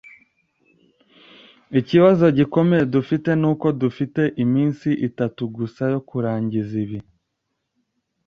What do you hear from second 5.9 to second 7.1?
yo kurangiza ibi.